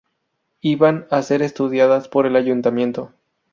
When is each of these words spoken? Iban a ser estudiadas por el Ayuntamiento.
Iban 0.61 1.05
a 1.11 1.21
ser 1.21 1.43
estudiadas 1.43 2.07
por 2.07 2.25
el 2.25 2.35
Ayuntamiento. 2.35 3.13